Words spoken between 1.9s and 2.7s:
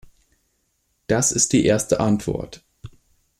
Antwort.